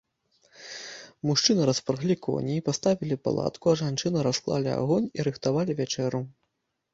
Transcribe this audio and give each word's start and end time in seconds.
Мужчыны 1.31 1.67
распраглі 1.69 2.15
коней, 2.27 2.59
паставілі 2.69 3.17
палатку, 3.27 3.65
а 3.75 3.79
жанчыны 3.83 4.25
расклалі 4.29 4.69
агонь 4.79 5.07
і 5.19 5.29
рыхтавалі 5.29 5.71
вячэру. 5.85 6.25